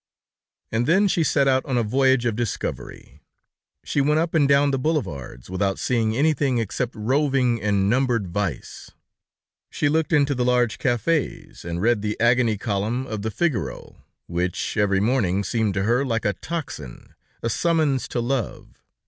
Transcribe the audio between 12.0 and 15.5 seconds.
the Agony Column of the Figaro, which every morning